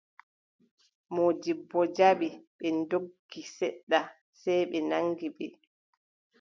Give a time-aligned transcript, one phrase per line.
[1.13, 3.99] Moodibbo jaɓi, ɓe ndokki, seɗɗa
[4.41, 5.45] sey ɓe naŋgi ɓe.